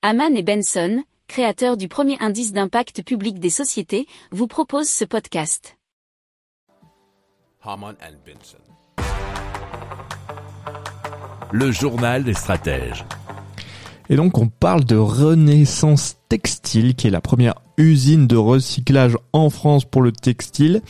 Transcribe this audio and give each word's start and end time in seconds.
Haman 0.00 0.36
et 0.36 0.44
Benson, 0.44 1.02
créateurs 1.26 1.76
du 1.76 1.88
premier 1.88 2.16
indice 2.20 2.52
d'impact 2.52 3.02
public 3.02 3.40
des 3.40 3.50
sociétés, 3.50 4.06
vous 4.30 4.46
proposent 4.46 4.88
ce 4.88 5.04
podcast. 5.04 5.76
Haman 7.64 7.96
and 8.00 8.14
Benson. 8.24 8.58
Le 11.50 11.72
journal 11.72 12.22
des 12.22 12.34
stratèges. 12.34 13.04
Et 14.08 14.14
donc 14.14 14.38
on 14.38 14.46
parle 14.46 14.84
de 14.84 14.94
Renaissance 14.94 16.16
Textile, 16.28 16.94
qui 16.94 17.08
est 17.08 17.10
la 17.10 17.20
première 17.20 17.56
usine 17.76 18.28
de 18.28 18.36
recyclage 18.36 19.16
en 19.32 19.50
France 19.50 19.84
pour 19.84 20.02
le 20.02 20.12
textile. 20.12 20.80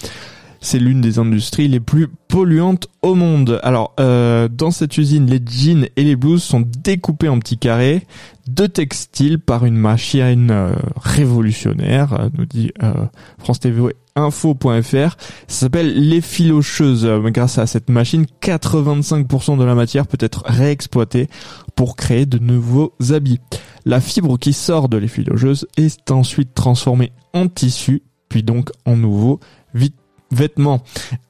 C'est 0.61 0.79
l'une 0.79 1.01
des 1.01 1.19
industries 1.19 1.69
les 1.69 1.81
plus 1.81 2.09
polluantes 2.29 2.89
au 3.03 3.15
monde. 3.15 3.61
Alors, 3.63 3.95
euh, 4.01 4.49
dans 4.49 4.71
cette 4.71 4.99
usine, 4.99 5.27
les 5.27 5.41
jeans 5.49 5.87
et 5.97 6.03
les 6.05 6.17
blouses 6.17 6.43
sont 6.43 6.65
découpés 6.83 7.29
en 7.29 7.39
petits 7.39 7.59
carrés 7.59 8.07
de 8.49 8.67
textile 8.67 9.39
par 9.39 9.65
une 9.67 9.77
machine 9.77 10.51
euh, 10.51 10.73
révolutionnaire, 10.97 12.15
euh, 12.15 12.29
nous 12.37 12.45
dit 12.47 12.73
euh, 12.83 12.93
France 13.39 13.61
TV 13.61 13.95
info.fr. 14.16 14.93
Ça 14.93 15.16
s'appelle 15.47 16.09
l'effilocheuse. 16.09 17.05
Euh, 17.05 17.21
Grâce 17.30 17.59
à 17.59 17.66
cette 17.66 17.88
machine, 17.91 18.27
85% 18.43 19.59
de 19.59 19.65
la 19.65 19.75
matière 19.75 20.07
peut 20.07 20.19
être 20.21 20.43
réexploitée 20.47 21.29
pour 21.77 21.95
créer 21.95 22.27
de 22.27 22.38
nouveaux 22.38 22.95
habits. 23.11 23.41
La 23.85 24.01
fibre 24.01 24.38
qui 24.38 24.52
sort 24.52 24.88
de 24.88 24.97
l'effilocheuse 24.97 25.66
est 25.77 26.11
ensuite 26.11 26.55
transformée 26.55 27.13
en 27.33 27.47
tissu, 27.49 28.02
puis 28.29 28.43
donc 28.43 28.71
en 28.87 28.97
nouveau 28.97 29.41
vit- 29.75 29.95
vêtements. 30.30 30.82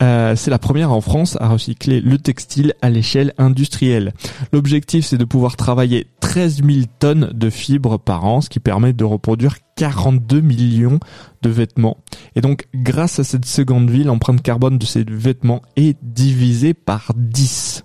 Euh, 0.03 0.37
c'est 0.37 0.51
la 0.51 0.59
première 0.59 0.93
en 0.93 1.01
France 1.01 1.37
à 1.41 1.49
recycler 1.49 2.01
le 2.01 2.19
textile 2.19 2.75
à 2.83 2.91
l'échelle 2.91 3.35
industrielle. 3.39 4.13
L'objectif, 4.53 5.07
c'est 5.07 5.19
de 5.19 5.25
pouvoir 5.25 5.57
travailler 5.57 6.07
13 6.21 6.63
000 6.65 6.87
tonnes 6.99 7.31
de 7.33 7.51
fibres 7.51 7.99
par 7.99 8.25
an, 8.25 8.41
ce 8.41 8.49
qui 8.49 8.61
permet 8.61 8.93
de 8.93 9.05
reproduire 9.05 9.57
42 9.77 10.41
millions 10.41 10.99
de 11.43 11.51
vêtements. 11.51 11.99
Et 12.35 12.41
donc, 12.41 12.67
grâce 12.75 13.19
à 13.19 13.25
cette 13.25 13.47
seconde 13.47 13.91
vie, 13.91 14.05
l'empreinte 14.05 14.43
carbone 14.43 14.79
de 14.79 14.87
ces 14.87 15.05
vêtements 15.05 15.63
est 15.77 15.97
divisée 16.03 16.75
par 16.75 17.13
10. 17.17 17.85